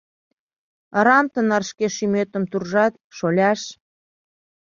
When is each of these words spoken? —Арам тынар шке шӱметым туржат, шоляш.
—Арам 0.97 1.25
тынар 1.33 1.63
шке 1.69 1.87
шӱметым 1.95 2.43
туржат, 2.51 2.93
шоляш. 3.17 3.61